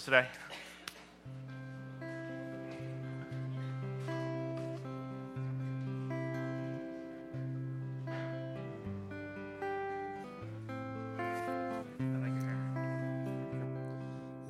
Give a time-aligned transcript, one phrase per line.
[0.00, 0.26] us today?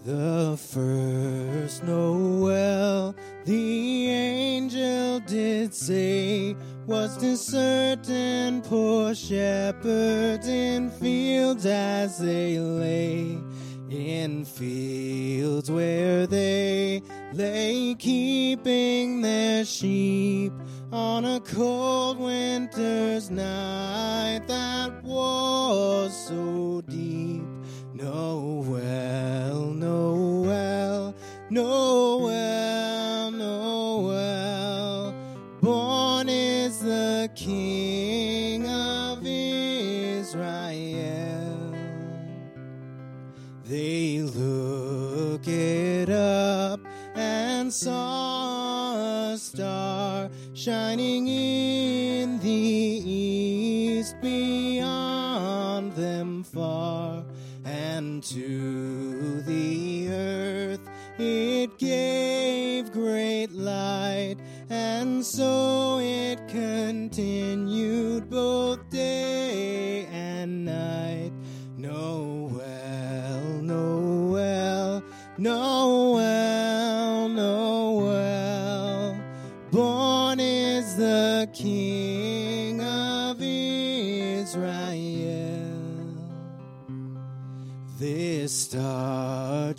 [0.05, 3.15] The first Noel,
[3.45, 6.57] the angel did say,
[6.87, 13.40] was to certain poor shepherds in fields as they lay.
[15.75, 20.53] Where they lay keeping their sheep
[20.93, 23.70] on a cold winter's night
[56.01, 57.23] them far
[57.65, 60.81] and to the earth.
[61.19, 64.37] It gave great light,
[64.71, 67.70] and so it continued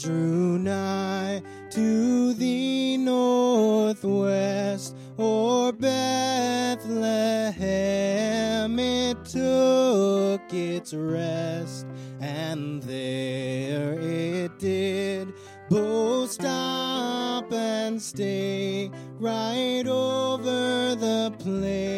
[0.01, 6.79] drew nigh to the northwest, or Bethlehem
[8.79, 11.85] it took its rest,
[12.19, 15.33] and there it did
[15.69, 21.90] both stop and stay right over the place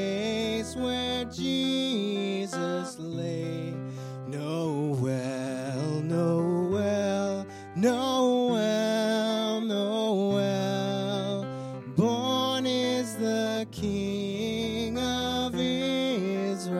[13.94, 16.80] King of Israel.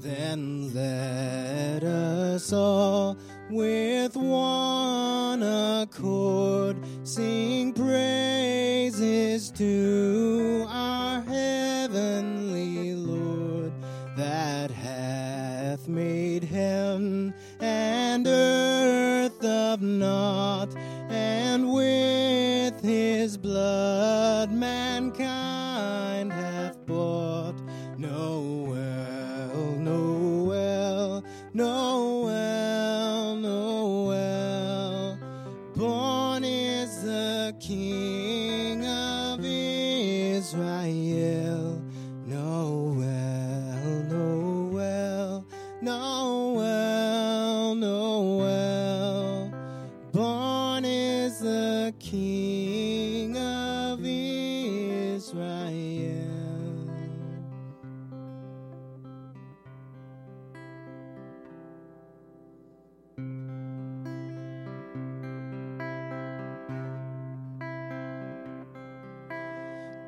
[0.00, 3.16] Then let us all
[3.48, 13.72] with one accord sing praises to our heavenly Lord
[14.18, 20.59] that hath made heaven and earth of naught,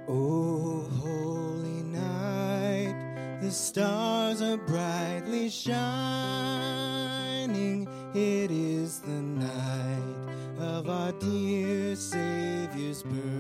[0.09, 5.79] Oh, holy night, the stars are brightly shining.
[8.15, 13.32] It is the night of our dear Savior's birth.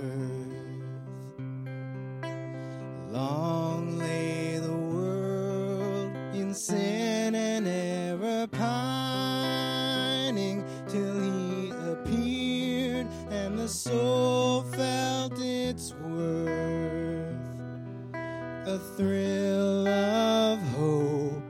[18.96, 21.42] Thrill of hope,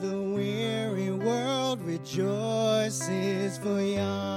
[0.00, 4.31] the weary world rejoices, for yonder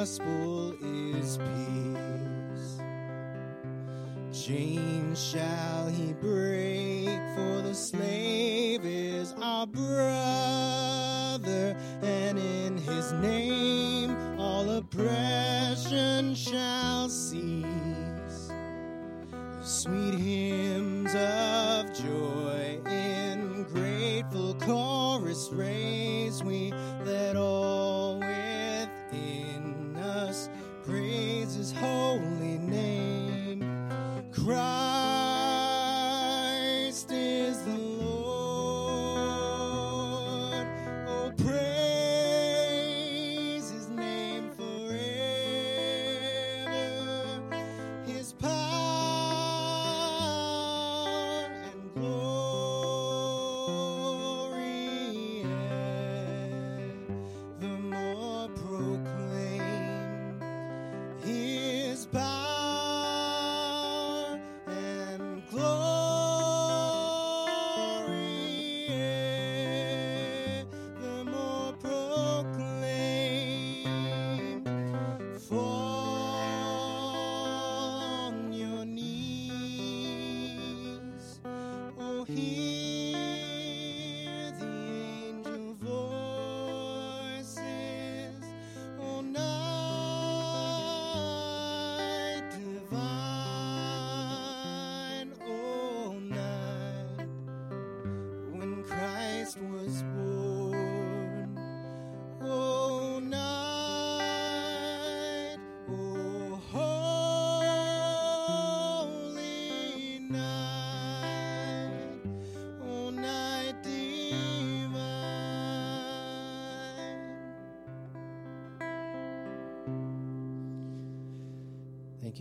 [0.00, 2.80] gospel is peace.
[4.32, 10.19] Chains shall He break, for the slave is our brother,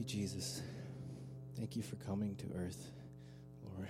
[0.09, 0.63] Jesus.
[1.55, 2.89] Thank you for coming to earth,
[3.63, 3.87] Lord.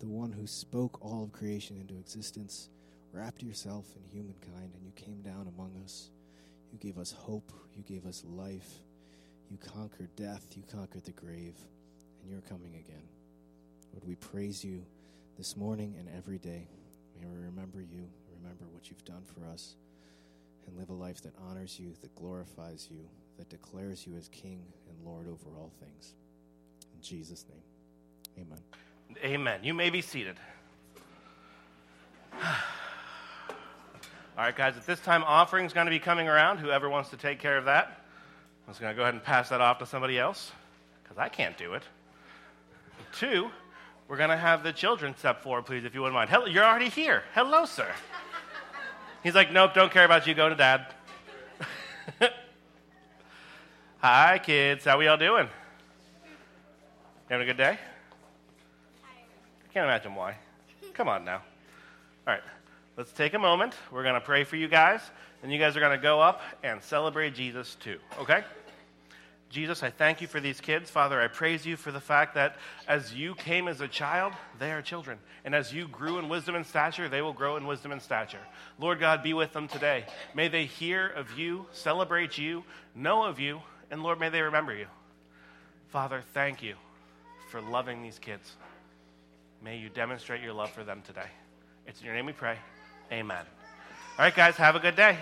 [0.00, 2.68] The one who spoke all of creation into existence,
[3.10, 6.10] wrapped yourself in humankind, and you came down among us.
[6.72, 7.50] You gave us hope.
[7.74, 8.68] You gave us life.
[9.50, 10.46] You conquered death.
[10.54, 11.56] You conquered the grave.
[12.20, 13.08] And you're coming again.
[13.94, 14.84] Lord, we praise you
[15.38, 16.68] this morning and every day.
[17.18, 18.10] May we remember you,
[18.42, 19.76] remember what you've done for us,
[20.66, 23.08] and live a life that honors you, that glorifies you,
[23.38, 24.66] that declares you as King
[25.04, 26.14] Lord over all things.
[26.94, 28.58] In Jesus' name, amen.
[29.24, 29.60] Amen.
[29.62, 30.36] You may be seated.
[34.34, 36.58] All right, guys, at this time, offering's going to be coming around.
[36.58, 38.00] Whoever wants to take care of that,
[38.66, 40.52] I'm just going to go ahead and pass that off to somebody else
[41.02, 41.82] because I can't do it.
[43.12, 43.50] Two,
[44.08, 46.30] we're going to have the children step forward, please, if you wouldn't mind.
[46.30, 47.22] Hello, you're already here.
[47.34, 47.88] Hello, sir.
[49.22, 50.34] He's like, nope, don't care about you.
[50.34, 50.86] Go to dad.
[54.02, 54.84] Hi, kids.
[54.84, 55.48] How we all doing?
[57.30, 57.78] Having a good day?
[59.04, 60.38] I can't imagine why.
[60.92, 61.36] Come on now.
[62.26, 62.42] All right,
[62.96, 63.74] let's take a moment.
[63.92, 65.02] We're going to pray for you guys,
[65.44, 68.42] and you guys are going to go up and celebrate Jesus too, okay?
[69.50, 70.90] Jesus, I thank you for these kids.
[70.90, 72.56] Father, I praise you for the fact that
[72.88, 75.16] as you came as a child, they are children.
[75.44, 78.40] And as you grew in wisdom and stature, they will grow in wisdom and stature.
[78.80, 80.06] Lord God, be with them today.
[80.34, 82.64] May they hear of you, celebrate you,
[82.96, 83.60] know of you,
[83.92, 84.86] and Lord, may they remember you.
[85.88, 86.76] Father, thank you
[87.50, 88.52] for loving these kids.
[89.62, 91.26] May you demonstrate your love for them today.
[91.86, 92.56] It's in your name we pray.
[93.12, 93.44] Amen.
[94.18, 95.18] All right, guys, have a good day.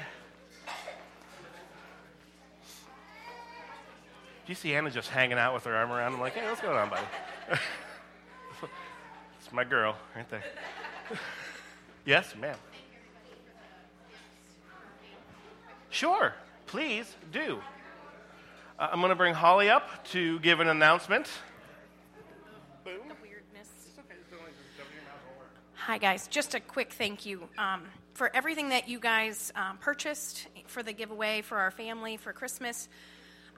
[4.46, 6.14] Do you see Anna just hanging out with her arm around?
[6.14, 7.02] I'm like, hey, what's going on, buddy?
[9.40, 10.44] it's my girl right there.
[12.06, 12.56] yes, ma'am.
[15.90, 16.34] Sure,
[16.66, 17.60] please do.
[18.80, 21.28] Uh, I'm going to bring Holly up to give an announcement.
[23.22, 23.68] weirdness.
[25.74, 26.26] Hi, guys.
[26.28, 27.82] Just a quick thank you um,
[28.14, 32.88] for everything that you guys um, purchased for the giveaway for our family for Christmas.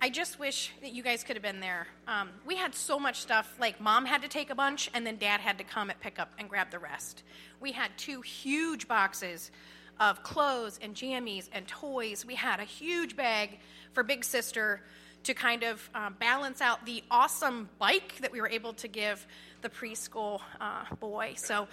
[0.00, 1.86] I just wish that you guys could have been there.
[2.08, 5.18] Um, we had so much stuff, like mom had to take a bunch, and then
[5.18, 7.22] dad had to come and pick up and grab the rest.
[7.60, 9.52] We had two huge boxes
[10.00, 12.26] of clothes and jammies and toys.
[12.26, 13.60] We had a huge bag
[13.92, 14.80] for Big Sister
[15.24, 19.26] to kind of um, balance out the awesome bike that we were able to give
[19.60, 21.34] the preschool uh, boy.
[21.36, 21.68] So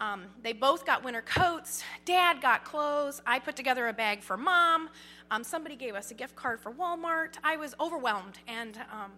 [0.00, 1.84] Um, they both got winter coats.
[2.04, 3.22] Dad got clothes.
[3.24, 4.88] I put together a bag for mom.
[5.30, 7.34] Um, somebody gave us a gift card for Walmart.
[7.44, 9.12] I was overwhelmed and um,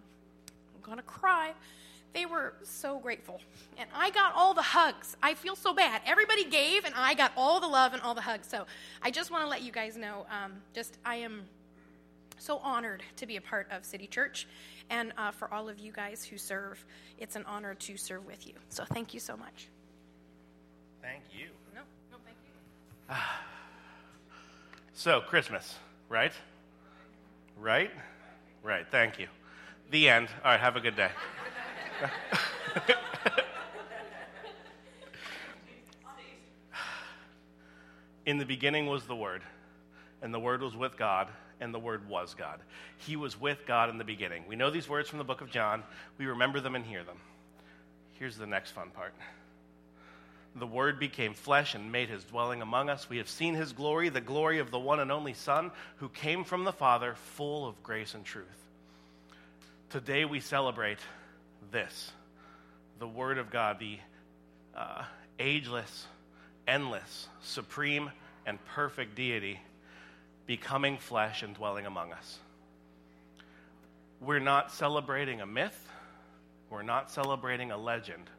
[0.75, 1.53] I'm going to cry.
[2.13, 3.41] They were so grateful.
[3.77, 5.17] And I got all the hugs.
[5.21, 6.01] I feel so bad.
[6.05, 8.47] Everybody gave, and I got all the love and all the hugs.
[8.47, 8.65] So
[9.01, 11.43] I just want to let you guys know um, just I am
[12.37, 14.47] so honored to be a part of City Church.
[14.89, 16.83] And uh, for all of you guys who serve,
[17.17, 18.53] it's an honor to serve with you.
[18.69, 19.67] So thank you so much.
[21.01, 21.47] Thank you.
[21.73, 22.51] No, no, thank you.
[24.93, 25.75] So, Christmas,
[26.09, 26.33] right?
[27.55, 27.91] Right?
[28.63, 29.27] Right, thank you.
[29.91, 30.27] The end.
[30.43, 31.11] All right, have a good day.
[38.25, 39.43] In the beginning was the Word,
[40.23, 41.27] and the Word was with God,
[41.59, 42.59] and the Word was God.
[42.97, 44.43] He was with God in the beginning.
[44.47, 45.83] We know these words from the book of John.
[46.17, 47.17] We remember them and hear them.
[48.13, 49.13] Here's the next fun part.
[50.55, 53.09] The Word became flesh and made his dwelling among us.
[53.09, 56.43] We have seen his glory, the glory of the one and only Son, who came
[56.43, 58.47] from the Father, full of grace and truth.
[59.89, 60.99] Today we celebrate
[61.71, 62.11] this
[62.99, 63.99] the Word of God, the
[64.75, 65.03] uh,
[65.39, 66.07] ageless,
[66.67, 68.11] endless, supreme,
[68.45, 69.59] and perfect deity
[70.47, 72.39] becoming flesh and dwelling among us.
[74.19, 75.87] We're not celebrating a myth,
[76.71, 78.29] we're not celebrating a legend,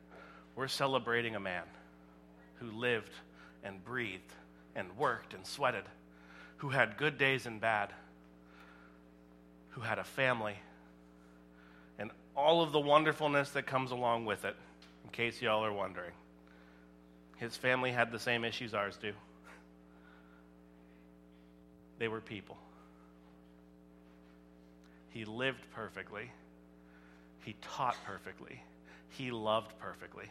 [0.56, 1.62] we're celebrating a man
[2.56, 3.12] who lived
[3.62, 4.32] and breathed
[4.74, 5.84] and worked and sweated,
[6.56, 7.90] who had good days and bad,
[9.70, 10.56] who had a family,
[11.98, 14.56] and all of the wonderfulness that comes along with it,
[15.04, 16.12] in case y'all are wondering.
[17.36, 19.12] His family had the same issues ours do.
[21.98, 22.56] They were people.
[25.10, 26.30] He lived perfectly.
[27.44, 28.62] He taught perfectly.
[29.10, 30.28] He loved perfectly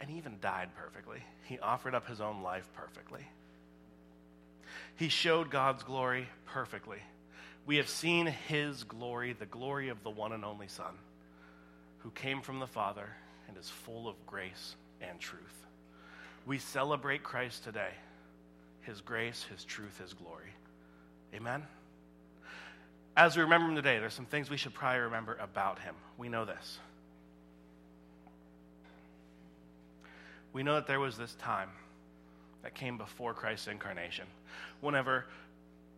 [0.00, 1.20] and he even died perfectly.
[1.44, 3.26] He offered up his own life perfectly.
[4.96, 6.98] He showed God's glory perfectly.
[7.66, 10.94] We have seen his glory, the glory of the one and only Son,
[11.98, 13.08] who came from the Father
[13.48, 15.66] and is full of grace and truth.
[16.46, 17.90] We celebrate Christ today,
[18.86, 20.52] his grace, his truth, his glory.
[21.34, 21.62] Amen?
[23.16, 25.94] As we remember him today, there's some things we should probably remember about him.
[26.16, 26.78] We know this.
[30.56, 31.68] we know that there was this time
[32.62, 34.24] that came before Christ's incarnation.
[34.80, 35.26] Whenever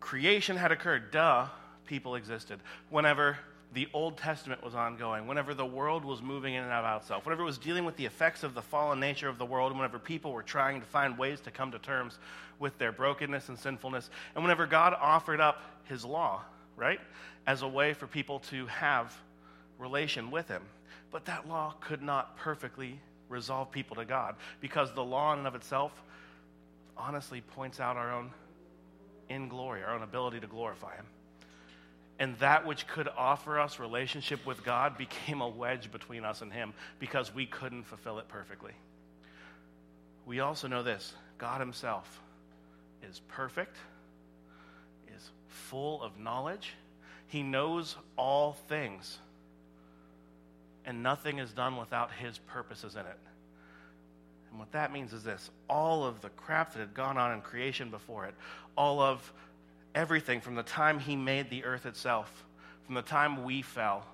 [0.01, 1.47] creation had occurred, duh,
[1.85, 2.59] people existed.
[2.89, 3.37] Whenever
[3.73, 7.25] the Old Testament was ongoing, whenever the world was moving in and out of itself,
[7.25, 9.99] whenever it was dealing with the effects of the fallen nature of the world, whenever
[9.99, 12.17] people were trying to find ways to come to terms
[12.57, 16.41] with their brokenness and sinfulness, and whenever God offered up his law,
[16.75, 16.99] right,
[17.45, 19.15] as a way for people to have
[19.77, 20.63] relation with him.
[21.11, 22.99] But that law could not perfectly
[23.29, 25.91] resolve people to God because the law in and of itself
[26.97, 28.31] honestly points out our own
[29.29, 31.05] in glory, our own ability to glorify Him.
[32.19, 36.51] And that which could offer us relationship with God became a wedge between us and
[36.51, 38.73] Him because we couldn't fulfill it perfectly.
[40.25, 42.21] We also know this God Himself
[43.01, 43.77] is perfect,
[45.15, 46.73] is full of knowledge,
[47.27, 49.19] He knows all things
[50.89, 53.19] and nothing is done without his purposes in it.
[54.49, 57.41] And what that means is this all of the crap that had gone on in
[57.41, 58.33] creation before it,
[58.75, 59.31] all of
[59.95, 62.45] everything from the time he made the earth itself,
[62.85, 64.05] from the time we fell,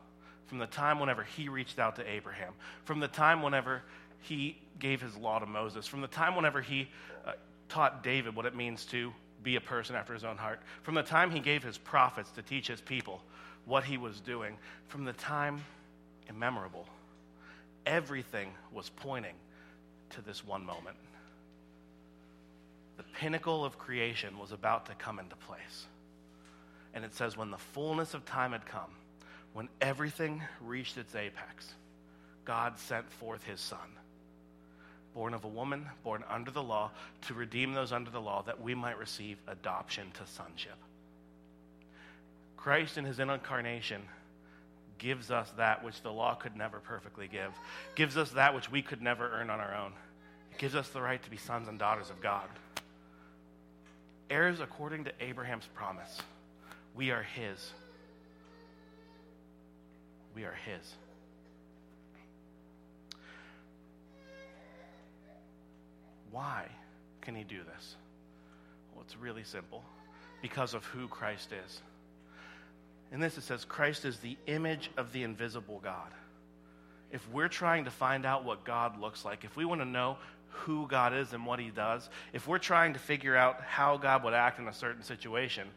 [0.48, 2.54] from the time whenever he reached out to Abraham,
[2.84, 3.82] from the time whenever
[4.22, 6.88] he gave his law to Moses, from the time whenever he
[7.26, 7.34] uh,
[7.70, 9.14] taught David what it means to
[9.44, 12.42] be a person after his own heart, from the time he gave his prophets to
[12.42, 13.22] teach his people
[13.66, 15.64] what he was doing, from the time
[16.30, 16.86] immemorable.
[17.86, 19.36] Everything was pointing
[20.12, 20.96] to this one moment.
[22.98, 25.88] The pinnacle of creation was about to come into place.
[26.94, 28.92] And it says, when the fullness of time had come,
[29.54, 31.74] when everything reached its apex,
[32.46, 33.80] God sent forth his Son,
[35.14, 36.92] born of a woman, born under the law,
[37.28, 40.78] to redeem those under the law, that we might receive adoption to sonship.
[42.56, 44.02] Christ, in his incarnation,
[44.98, 47.52] gives us that which the law could never perfectly give,
[47.96, 49.92] gives us that which we could never earn on our own.
[50.52, 52.48] It gives us the right to be sons and daughters of God.
[54.30, 56.22] Heirs according to Abraham's promise.
[56.96, 57.72] We are His.
[60.36, 60.94] We are His.
[66.32, 66.66] Why
[67.22, 67.96] can He do this?
[68.94, 69.84] Well, it's really simple
[70.42, 71.82] because of who Christ is.
[73.12, 76.12] In this, it says Christ is the image of the invisible God.
[77.12, 80.18] If we're trying to find out what God looks like, if we want to know
[80.64, 84.24] who God is and what He does, if we're trying to figure out how God
[84.24, 85.68] would act in a certain situation,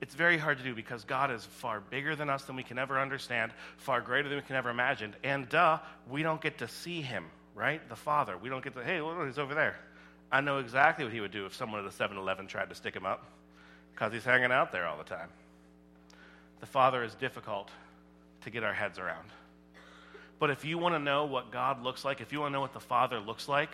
[0.00, 2.78] it's very hard to do because God is far bigger than us than we can
[2.78, 5.14] ever understand, far greater than we can ever imagine.
[5.24, 7.86] And duh, we don't get to see Him, right?
[7.88, 8.36] The Father.
[8.36, 9.76] We don't get to, hey, look, he's over there.
[10.30, 12.74] I know exactly what He would do if someone at a 7 Eleven tried to
[12.74, 13.24] stick Him up
[13.94, 15.28] because He's hanging out there all the time.
[16.60, 17.70] The Father is difficult
[18.42, 19.28] to get our heads around.
[20.38, 22.60] But if you want to know what God looks like, if you want to know
[22.60, 23.70] what the Father looks like,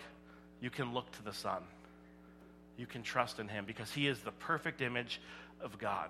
[0.61, 1.61] you can look to the Son.
[2.77, 5.21] You can trust in Him because He is the perfect image
[5.61, 6.09] of God.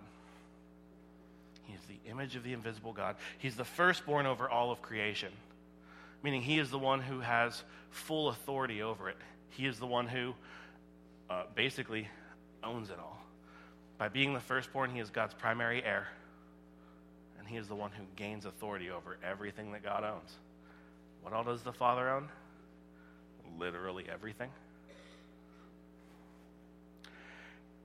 [1.63, 3.15] He is the image of the invisible God.
[3.39, 5.31] He's the firstborn over all of creation,
[6.23, 9.17] meaning He is the one who has full authority over it.
[9.51, 10.33] He is the one who
[11.29, 12.07] uh, basically
[12.63, 13.19] owns it all.
[13.97, 16.07] By being the firstborn, He is God's primary heir,
[17.39, 20.31] and He is the one who gains authority over everything that God owns.
[21.21, 22.29] What all does the Father own?
[23.59, 24.49] Literally everything.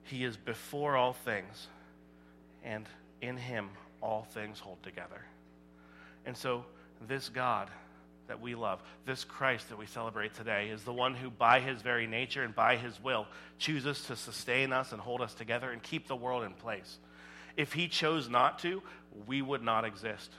[0.05, 1.69] He is before all things,
[2.65, 2.87] and
[3.21, 5.23] in him all things hold together.
[6.27, 6.65] And so,
[7.07, 7.71] this God
[8.27, 11.83] that we love, this Christ that we celebrate today, is the one who, by his
[11.83, 13.27] very nature and by his will,
[13.59, 16.99] chooses to sustain us and hold us together and keep the world in place.
[17.57, 18.83] If he chose not to,
[19.27, 20.31] we would not exist.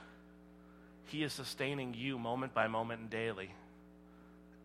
[1.06, 3.50] He is sustaining you moment by moment and daily,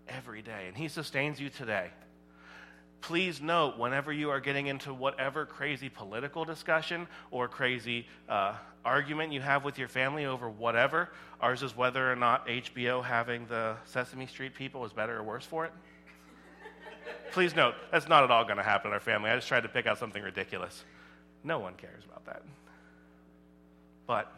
[0.10, 0.66] every day.
[0.68, 1.92] And he sustains you today
[3.02, 9.32] please note whenever you are getting into whatever crazy political discussion or crazy uh, argument
[9.32, 11.10] you have with your family over whatever,
[11.40, 15.46] ours is whether or not HBO having the Sesame Street people is better or worse
[15.46, 15.72] for it.
[17.32, 19.30] please note, that's not at all going to happen in our family.
[19.30, 20.84] I just tried to pick out something ridiculous.
[21.44, 22.42] No one cares about that.
[24.06, 24.32] But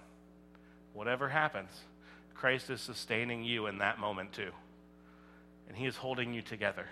[0.93, 1.71] whatever happens,
[2.33, 4.51] Christ is sustaining you in that moment too.
[5.69, 6.85] And he is holding you together.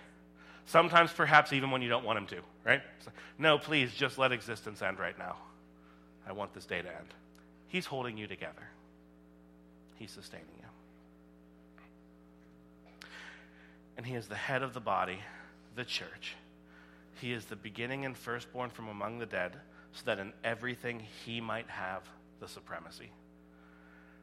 [0.64, 2.82] Sometimes, perhaps, even when you don't want him to, right?
[3.38, 5.36] No, please, just let existence end right now.
[6.26, 7.14] I want this day to end.
[7.68, 8.68] He's holding you together,
[9.96, 10.64] He's sustaining you.
[13.96, 15.18] And He is the head of the body,
[15.74, 16.34] the church.
[17.20, 19.56] He is the beginning and firstborn from among the dead,
[19.92, 22.02] so that in everything He might have
[22.40, 23.10] the supremacy.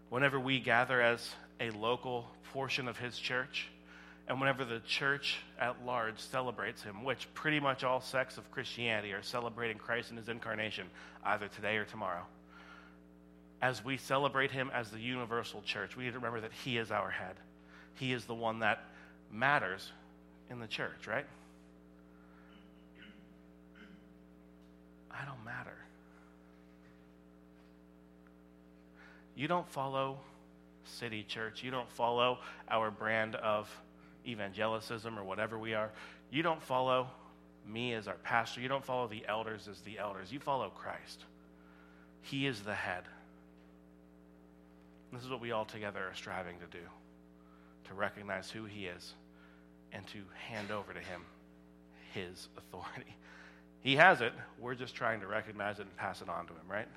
[0.10, 1.28] Whenever we gather as
[1.60, 3.68] a local portion of His church,
[4.28, 9.14] and whenever the church at large celebrates him, which pretty much all sects of Christianity
[9.14, 10.88] are celebrating Christ and his incarnation,
[11.24, 12.24] either today or tomorrow,
[13.62, 16.92] as we celebrate him as the universal church, we need to remember that he is
[16.92, 17.36] our head.
[17.96, 18.84] He is the one that
[19.32, 19.92] matters
[20.50, 21.26] in the church, right?
[25.12, 25.78] I don't matter.
[29.36, 30.18] You don't follow
[30.84, 31.64] City Church.
[31.64, 33.70] You don't follow our brand of
[34.28, 35.92] evangelicism or whatever we are,
[36.32, 37.08] you don't follow
[37.68, 38.62] me as our pastor.
[38.62, 40.32] You don't follow the elders as the elders.
[40.32, 41.24] You follow Christ.
[42.22, 43.04] He is the head.
[45.12, 46.84] This is what we all together are striving to do
[47.88, 49.14] to recognize who He is
[49.94, 51.22] and to hand over to Him
[52.14, 53.16] His authority.
[53.82, 54.34] He has it.
[54.60, 56.88] We're just trying to recognize it and pass it on to Him, right?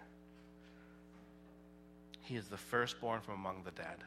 [2.23, 3.99] He is the firstborn from among the dead.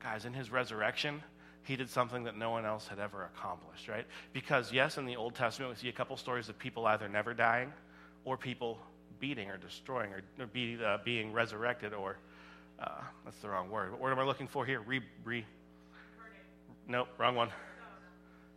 [0.00, 1.22] Guys, in His resurrection,
[1.68, 4.06] he did something that no one else had ever accomplished, right?
[4.32, 7.34] Because, yes, in the Old Testament, we see a couple stories of people either never
[7.34, 7.70] dying
[8.24, 8.78] or people
[9.20, 12.16] beating or destroying or, or be, uh, being resurrected or,
[12.80, 13.90] uh, that's the wrong word.
[13.90, 14.80] What word am I looking for here?
[14.80, 15.44] Re, re,
[16.86, 17.50] nope, wrong one.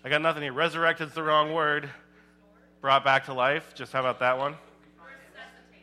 [0.05, 0.53] I got nothing here.
[0.53, 1.89] Resurrected's the wrong word.
[2.79, 3.73] Brought back to life.
[3.75, 4.55] Just how about that one?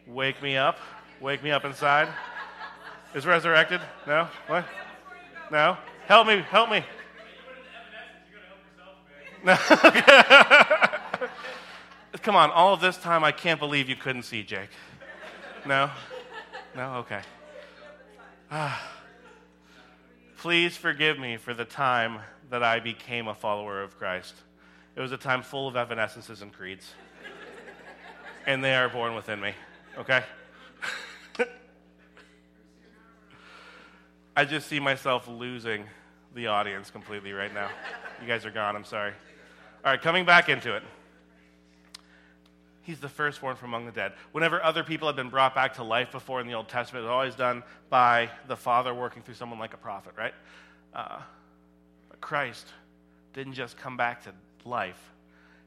[0.06, 0.78] Wake me up.
[1.20, 2.08] Wake me up inside.
[3.14, 3.82] Is resurrected?
[4.06, 4.28] No?
[4.46, 4.64] What?
[5.52, 5.76] No?
[6.06, 6.38] Help me.
[6.50, 6.82] Help me.
[12.22, 14.70] Come on, all of this time, I can't believe you couldn't see Jake.
[15.66, 15.90] No?
[16.74, 16.94] No?
[16.96, 17.20] Okay.
[18.50, 18.92] Ah.
[20.38, 22.20] Please forgive me for the time
[22.50, 24.34] that I became a follower of Christ.
[24.94, 26.92] It was a time full of evanescences and creeds.
[28.46, 29.52] and they are born within me,
[29.98, 30.22] okay?
[34.36, 35.84] I just see myself losing
[36.34, 37.70] the audience completely right now.
[38.20, 39.12] You guys are gone, I'm sorry.
[39.88, 40.82] All right, coming back into it.
[42.82, 44.12] He's the firstborn from among the dead.
[44.32, 47.10] Whenever other people have been brought back to life before in the Old Testament, it's
[47.10, 50.34] always done by the Father working through someone like a prophet, right?
[50.92, 51.20] Uh,
[52.10, 52.66] but Christ
[53.32, 54.34] didn't just come back to
[54.66, 55.00] life,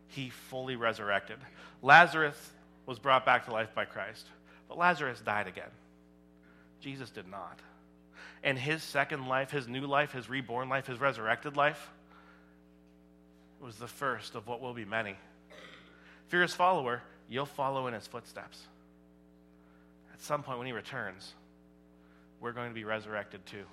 [0.09, 1.39] he fully resurrected.
[1.81, 2.51] Lazarus
[2.85, 4.27] was brought back to life by Christ,
[4.69, 5.71] but Lazarus died again.
[6.79, 7.57] Jesus did not.
[8.43, 11.89] And his second life, his new life, his reborn life, his resurrected life,
[13.61, 15.15] was the first of what will be many.
[16.27, 18.61] If you're his follower, you'll follow in his footsteps.
[20.13, 21.33] At some point when he returns,
[22.39, 23.65] we're going to be resurrected too.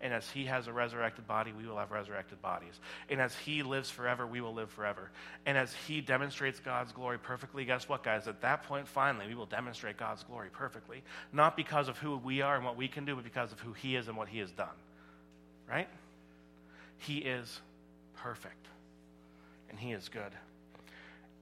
[0.00, 2.78] And as he has a resurrected body, we will have resurrected bodies.
[3.08, 5.10] And as he lives forever, we will live forever.
[5.46, 8.28] And as he demonstrates God's glory perfectly, guess what, guys?
[8.28, 11.02] At that point, finally, we will demonstrate God's glory perfectly.
[11.32, 13.72] Not because of who we are and what we can do, but because of who
[13.72, 14.74] he is and what he has done.
[15.66, 15.88] Right?
[16.98, 17.60] He is
[18.16, 18.66] perfect.
[19.74, 20.30] And he is good.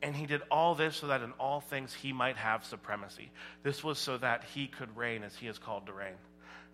[0.00, 3.30] And he did all this so that in all things he might have supremacy.
[3.62, 6.14] This was so that he could reign as he is called to reign.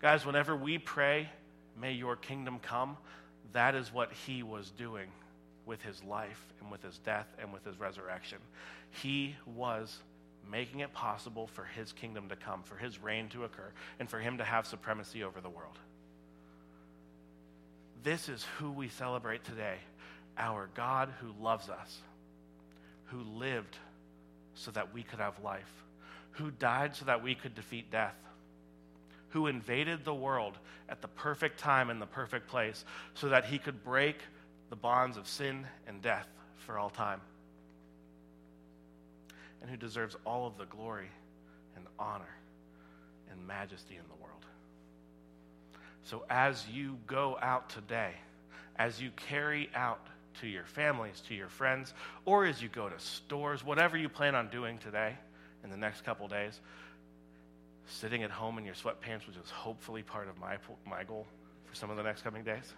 [0.01, 1.29] Guys, whenever we pray,
[1.77, 2.95] may your kingdom come,
[3.51, 5.09] that is what he was doing
[5.65, 8.37] with his life and with his death and with his resurrection.
[8.91, 9.97] He was
[10.49, 14.19] making it possible for his kingdom to come, for his reign to occur, and for
[14.19, 15.77] him to have supremacy over the world.
[18.01, 19.75] This is who we celebrate today
[20.39, 21.97] our God who loves us,
[23.05, 23.77] who lived
[24.55, 25.83] so that we could have life,
[26.31, 28.15] who died so that we could defeat death
[29.29, 33.57] who invaded the world at the perfect time and the perfect place so that he
[33.57, 34.17] could break
[34.69, 37.21] the bonds of sin and death for all time.
[39.61, 41.09] And who deserves all of the glory
[41.75, 42.35] and honor
[43.31, 44.45] and majesty in the world.
[46.03, 48.13] So as you go out today,
[48.77, 50.07] as you carry out
[50.41, 51.93] to your families, to your friends,
[52.25, 55.15] or as you go to stores, whatever you plan on doing today
[55.63, 56.59] in the next couple days,
[57.87, 61.25] sitting at home in your sweatpants, which is hopefully part of my, my goal
[61.65, 62.73] for some of the next coming days.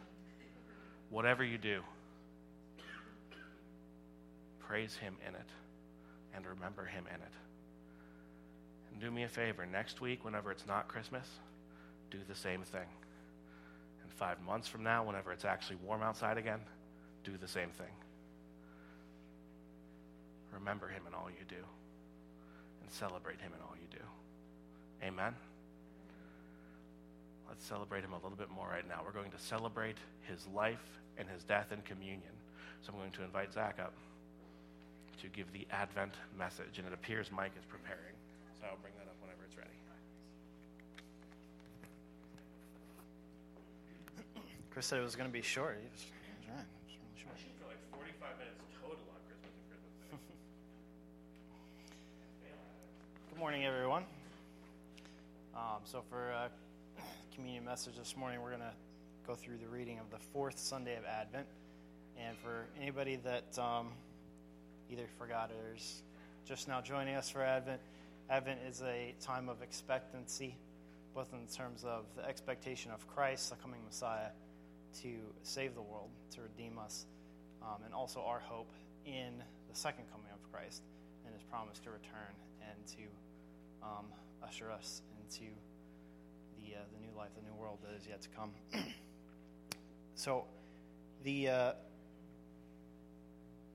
[1.10, 1.82] Whatever you do,
[4.60, 5.50] praise Him in it
[6.34, 7.34] and remember Him in it.
[8.92, 11.28] And do me a favor next week, whenever it's not Christmas,
[12.10, 12.88] do the same thing.
[14.04, 16.60] And five months from now, whenever it's actually warm outside again,
[17.24, 17.94] do the same thing.
[20.54, 21.64] Remember Him in all you do
[22.82, 24.04] and celebrate Him in all you do.
[25.04, 25.34] Amen.
[27.52, 29.02] Let's celebrate him a little bit more right now.
[29.04, 32.32] We're going to celebrate his life and his death in communion.
[32.82, 33.94] So I'm going to invite Zach up
[35.22, 36.78] to give the Advent message.
[36.78, 38.16] And it appears Mike is preparing.
[38.58, 39.70] So I'll bring that up whenever it's ready.
[44.72, 45.78] Chris said it was going to be short.
[53.42, 54.04] Morning, everyone.
[55.56, 56.52] Um, so, for a
[57.34, 58.76] communion message this morning, we're going to
[59.26, 61.48] go through the reading of the fourth Sunday of Advent.
[62.20, 63.94] And for anybody that um,
[64.92, 66.04] either forgot or is
[66.46, 67.82] just now joining us for Advent,
[68.30, 70.56] Advent is a time of expectancy,
[71.16, 74.30] both in terms of the expectation of Christ, the coming Messiah,
[75.02, 77.08] to save the world, to redeem us,
[77.64, 78.72] um, and also our hope
[79.08, 80.84] in the second coming of Christ
[81.26, 82.36] and his promise to return
[82.70, 83.31] and to
[83.84, 84.06] um,
[84.44, 85.50] usher us into
[86.58, 88.52] the, uh, the new life, the new world that is yet to come.
[90.16, 90.46] so,
[91.24, 91.72] the uh,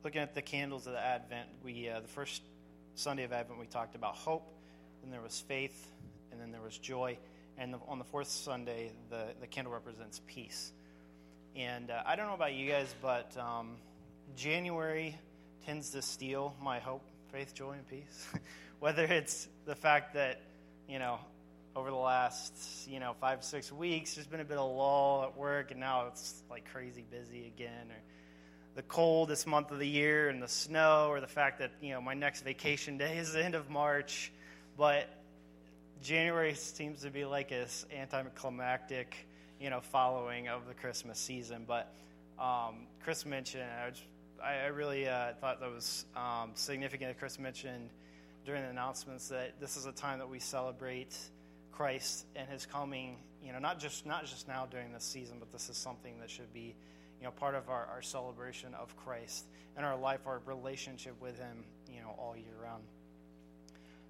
[0.04, 2.42] looking at the candles of the Advent, we uh, the first
[2.94, 4.52] Sunday of Advent we talked about hope,
[5.02, 5.92] then there was faith,
[6.30, 7.18] and then there was joy,
[7.58, 10.72] and the, on the fourth Sunday the the candle represents peace.
[11.54, 13.76] And uh, I don't know about you guys, but um,
[14.36, 15.18] January
[15.64, 18.28] tends to steal my hope, faith, joy, and peace.
[18.78, 20.40] Whether it's the fact that
[20.88, 21.18] you know
[21.76, 25.36] over the last, you know, five, six weeks, there's been a bit of lull at
[25.36, 27.90] work, and now it's like crazy busy again.
[27.90, 28.00] Or
[28.74, 32.00] the coldest month of the year, and the snow, or the fact that, you know,
[32.00, 34.32] my next vacation day is the end of March.
[34.78, 35.06] But
[36.02, 39.26] January seems to be like this anticlimactic,
[39.60, 41.66] you know, following of the Christmas season.
[41.68, 41.92] But
[42.38, 43.64] um, Chris mentioned,
[44.42, 47.18] I, I, really uh, thought that was um, significant.
[47.18, 47.90] Chris mentioned
[48.46, 51.14] during the announcements that this is a time that we celebrate
[51.72, 55.50] Christ and his coming, you know, not just not just now during this season, but
[55.50, 56.76] this is something that should be,
[57.18, 61.36] you know, part of our, our celebration of Christ and our life, our relationship with
[61.38, 62.84] him, you know, all year round.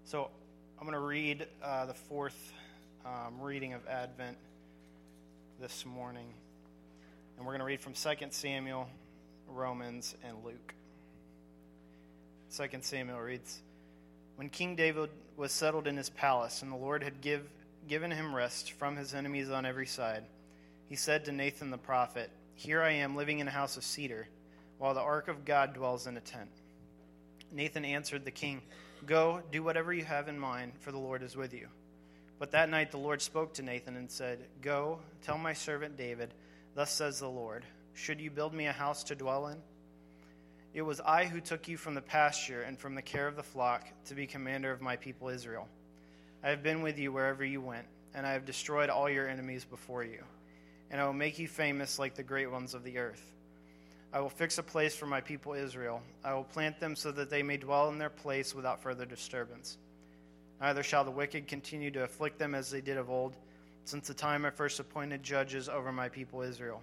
[0.05, 0.29] So
[0.79, 2.53] I'm going to read uh, the fourth
[3.07, 4.37] um, reading of Advent
[5.61, 6.29] this morning.
[7.39, 8.87] And we're going to read from 2 Samuel,
[9.49, 10.75] Romans, and Luke.
[12.55, 13.63] 2 Samuel reads
[14.37, 17.49] When King David was settled in his palace, and the Lord had give,
[17.89, 20.25] given him rest from his enemies on every side,
[20.89, 24.29] he said to Nathan the prophet, Here I am living in a house of cedar,
[24.79, 26.51] while the ark of God dwells in a tent.
[27.51, 28.61] Nathan answered the king,
[29.07, 31.69] Go, do whatever you have in mind, for the Lord is with you.
[32.39, 36.35] But that night the Lord spoke to Nathan and said, Go, tell my servant David,
[36.75, 39.59] Thus says the Lord, Should you build me a house to dwell in?
[40.77, 43.43] It was I who took you from the pasture and from the care of the
[43.43, 45.67] flock to be commander of my people Israel.
[46.45, 49.65] I have been with you wherever you went, and I have destroyed all your enemies
[49.65, 50.23] before you.
[50.91, 53.25] And I will make you famous like the great ones of the earth.
[54.13, 56.03] I will fix a place for my people Israel.
[56.23, 59.79] I will plant them so that they may dwell in their place without further disturbance.
[60.61, 63.35] Neither shall the wicked continue to afflict them as they did of old,
[63.87, 66.83] since the time I first appointed judges over my people Israel.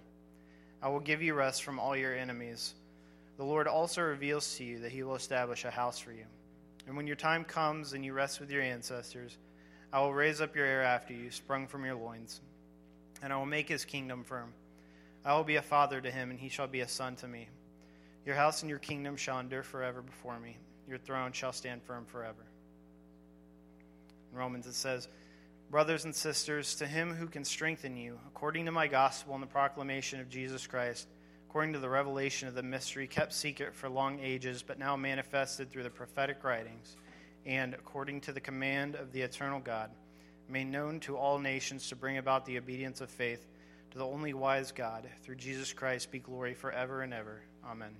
[0.82, 2.74] I will give you rest from all your enemies.
[3.36, 6.24] The Lord also reveals to you that he will establish a house for you.
[6.86, 9.36] And when your time comes and you rest with your ancestors,
[9.92, 12.40] I will raise up your heir after you, sprung from your loins,
[13.22, 14.52] and I will make his kingdom firm.
[15.24, 17.48] I will be a father to him, and he shall be a son to me.
[18.26, 20.56] Your house and your kingdom shall endure forever before me.
[20.88, 22.44] Your throne shall stand firm forever.
[24.32, 25.08] In Romans it says,
[25.70, 29.48] Brothers and sisters, to him who can strengthen you, according to my gospel and the
[29.48, 31.08] proclamation of Jesus Christ,
[31.54, 35.70] according to the revelation of the mystery kept secret for long ages, but now manifested
[35.70, 36.96] through the prophetic writings,
[37.46, 39.88] and according to the command of the eternal God,
[40.48, 43.46] made known to all nations to bring about the obedience of faith
[43.92, 47.40] to the only wise God, through Jesus Christ, be glory forever and ever.
[47.64, 47.94] Amen.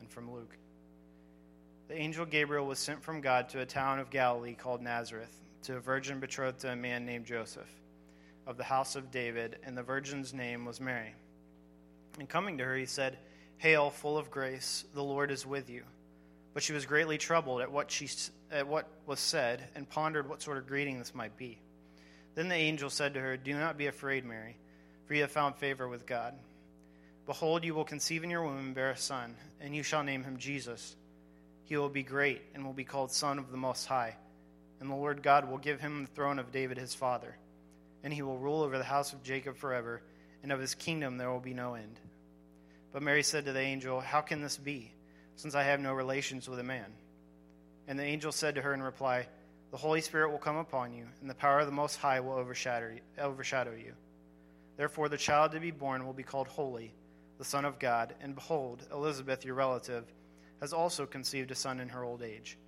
[0.00, 0.54] And from Luke.
[1.88, 5.76] The angel Gabriel was sent from God to a town of Galilee called Nazareth, to
[5.76, 7.72] a virgin betrothed to a man named Joseph,
[8.46, 11.14] of the house of David, and the virgin's name was Mary.
[12.18, 13.18] And coming to her, he said,
[13.58, 15.84] Hail, full of grace, the Lord is with you.
[16.54, 18.08] But she was greatly troubled at what, she,
[18.50, 21.58] at what was said, and pondered what sort of greeting this might be.
[22.34, 24.56] Then the angel said to her, Do not be afraid, Mary,
[25.06, 26.34] for you have found favor with God.
[27.26, 30.24] Behold, you will conceive in your womb and bear a son, and you shall name
[30.24, 30.96] him Jesus.
[31.64, 34.16] He will be great and will be called Son of the Most High.
[34.80, 37.36] And the Lord God will give him the throne of David his father.
[38.02, 40.00] And he will rule over the house of Jacob forever,
[40.42, 41.98] and of his kingdom there will be no end.
[42.92, 44.92] But Mary said to the angel, How can this be,
[45.36, 46.86] since I have no relations with a man?
[47.86, 49.26] And the angel said to her in reply,
[49.70, 52.34] The Holy Spirit will come upon you, and the power of the Most High will
[52.34, 53.92] overshadow you.
[54.76, 56.92] Therefore, the child to be born will be called Holy,
[57.38, 58.14] the Son of God.
[58.20, 60.04] And behold, Elizabeth, your relative,
[60.60, 62.58] has also conceived a son in her old age.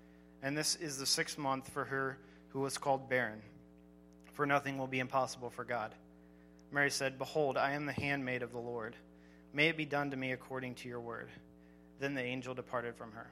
[0.43, 3.43] And this is the sixth month for her who was called barren,
[4.33, 5.95] for nothing will be impossible for God.
[6.73, 8.95] Mary said, Behold, I am the handmaid of the Lord.
[9.53, 11.29] May it be done to me according to your word.
[11.99, 13.27] Then the angel departed from her.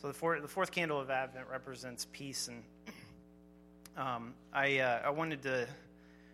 [0.00, 2.62] So the fourth, the fourth candle of Advent represents peace, and
[3.96, 5.68] um, I uh, I wanted to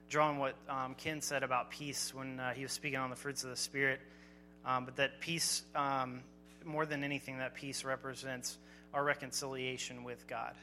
[0.09, 3.17] draw on what um, Ken said about peace when uh, he was speaking on the
[3.17, 4.01] fruits of the Spirit.
[4.65, 6.21] Um, but that peace, um,
[6.65, 8.57] more than anything, that peace represents
[8.95, 10.55] our reconciliation with God.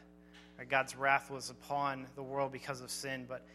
[0.69, 3.45] God's wrath was upon the world because of sin, but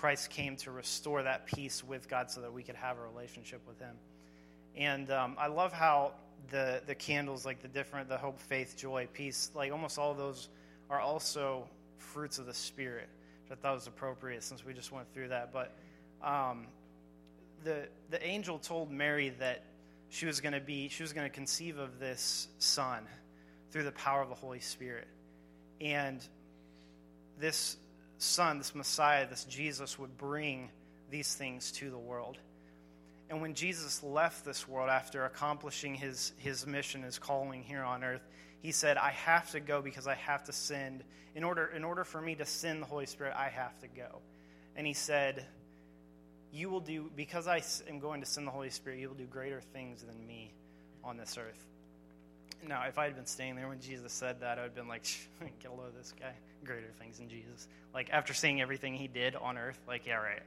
[0.00, 3.60] Christ came to restore that peace with God so that we could have a relationship
[3.68, 3.94] with Him.
[4.74, 6.12] And um, I love how
[6.50, 10.48] the the candles, like the different, the hope, faith, joy, peace, like almost all those
[10.88, 13.10] are also fruits of the Spirit,
[13.44, 15.52] which I thought was appropriate since we just went through that.
[15.52, 15.76] But
[16.24, 16.66] um,
[17.62, 19.64] the the angel told Mary that
[20.08, 23.04] she was going to be she was going to conceive of this son
[23.70, 25.06] through the power of the holy spirit
[25.80, 26.26] and
[27.38, 27.76] this
[28.22, 30.70] son this messiah this jesus would bring
[31.10, 32.38] these things to the world
[33.28, 38.04] and when jesus left this world after accomplishing his his mission his calling here on
[38.04, 38.26] earth
[38.62, 41.02] he said i have to go because i have to send
[41.34, 44.20] in order in order for me to send the holy spirit i have to go
[44.76, 45.44] and he said
[46.52, 49.24] you will do, because I am going to send the Holy Spirit, you will do
[49.24, 50.52] greater things than me
[51.04, 51.66] on this earth.
[52.66, 54.88] Now, if I had been staying there when Jesus said that, I would have been
[54.88, 55.04] like,
[55.62, 56.34] get a load of this guy.
[56.64, 57.68] Greater things than Jesus.
[57.94, 60.42] Like, after seeing everything he did on earth, like, yeah, right.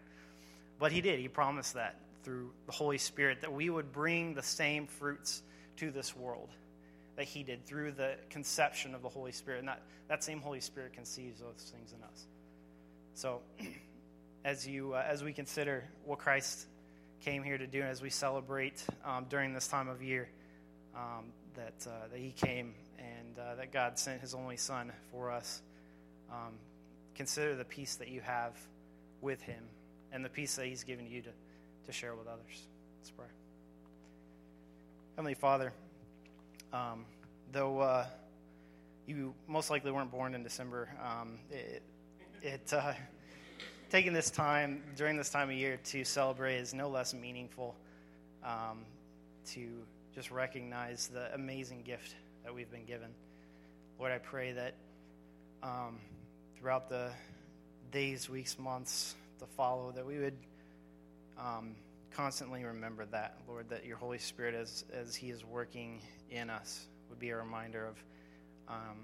[0.80, 1.19] But he did.
[1.19, 5.41] He promised that through the Holy Spirit, that we would bring the same fruits
[5.78, 6.49] to this world
[7.15, 9.60] that he did through the conception of the Holy Spirit.
[9.60, 12.26] And that, that same Holy Spirit conceives those things in us.
[13.13, 13.41] So,
[14.45, 16.65] as you uh, as we consider what Christ
[17.21, 20.28] came here to do, and as we celebrate um, during this time of year
[20.95, 25.32] um, that uh, that He came and uh, that God sent His only Son for
[25.32, 25.62] us.
[26.32, 26.54] Um,
[27.16, 28.58] consider the peace that you have
[29.22, 29.64] with Him
[30.12, 31.30] and the peace that He's given you to
[31.86, 32.68] to share with others.
[33.00, 33.26] Let's pray.
[35.16, 35.74] Heavenly Father,
[36.72, 37.06] um,
[37.52, 38.06] though uh,
[39.06, 41.84] you most likely weren't born in December, um, it,
[42.42, 42.94] it uh,
[43.90, 47.76] taking this time during this time of year to celebrate is no less meaningful
[48.44, 48.86] um,
[49.46, 49.68] to
[50.16, 53.10] just recognize the amazing gift that we've been given.
[54.00, 54.74] Lord, I pray that
[55.62, 56.00] um,
[56.63, 57.12] throughout the
[57.91, 60.38] days, weeks, months to follow, that we would
[61.38, 61.76] um,
[62.15, 65.99] constantly remember that, Lord, that your Holy Spirit, as, as He is working
[66.32, 68.02] in us, would be a reminder of
[68.69, 68.97] um,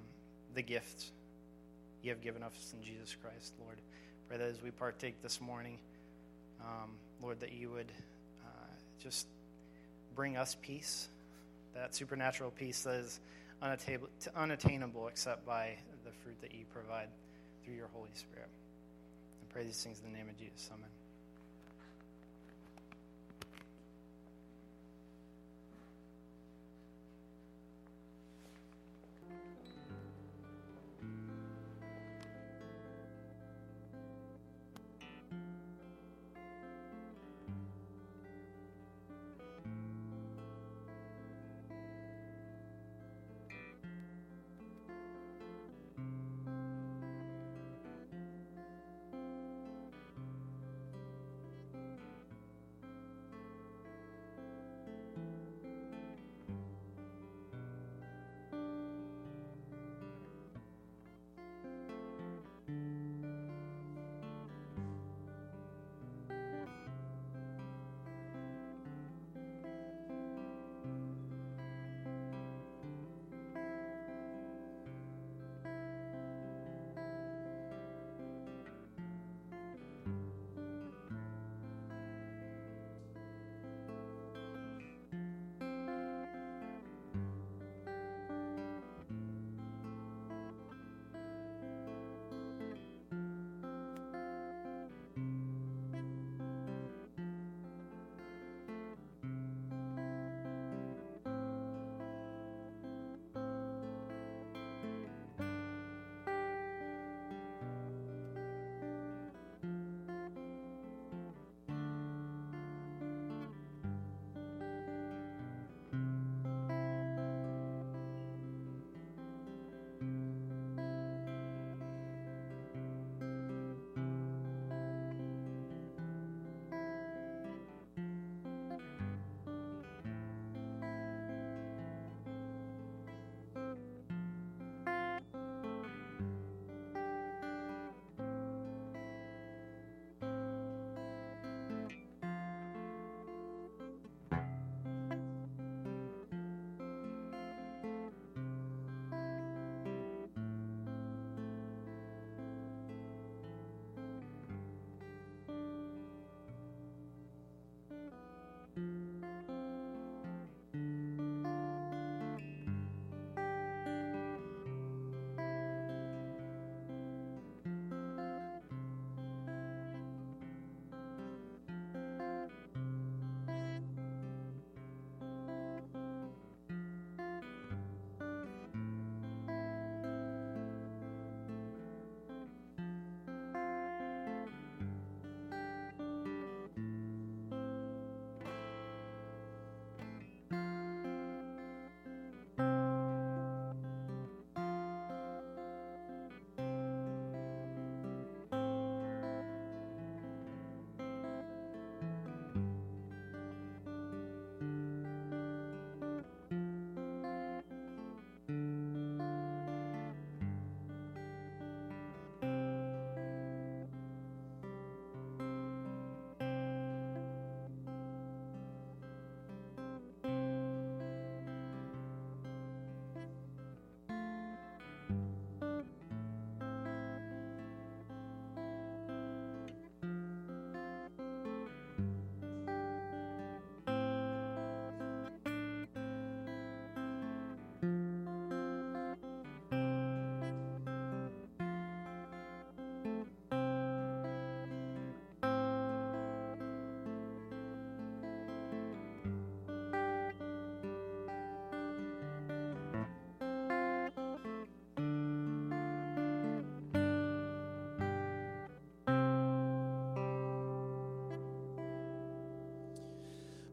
[0.55, 1.11] the gift
[2.01, 3.77] you have given us in Jesus Christ, Lord.
[4.29, 5.79] Pray that as we partake this morning,
[6.61, 6.91] um,
[7.21, 7.91] Lord, that you would
[8.41, 8.67] uh,
[9.03, 9.27] just
[10.15, 11.09] bring us peace,
[11.75, 13.19] that supernatural peace that is
[14.33, 15.73] unattainable except by
[16.05, 17.09] the fruit that you provide
[17.69, 18.49] through your Holy Spirit.
[18.49, 20.69] I pray these things in the name of Jesus.
[20.73, 20.89] Amen.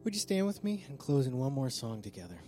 [0.07, 2.39] Would you stand with me and close in one more song together?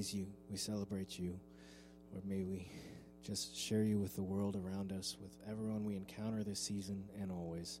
[0.00, 0.26] Praise you.
[0.50, 1.38] We celebrate you.
[2.10, 2.70] Lord, may we
[3.22, 7.30] just share you with the world around us, with everyone we encounter this season and
[7.30, 7.80] always.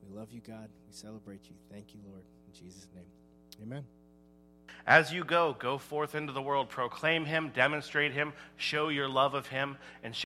[0.00, 0.68] We love you, God.
[0.86, 1.56] We celebrate you.
[1.68, 2.22] Thank you, Lord.
[2.46, 3.04] In Jesus' name.
[3.64, 3.84] Amen.
[4.86, 9.34] As you go, go forth into the world, proclaim him, demonstrate him, show your love
[9.34, 10.14] of him, and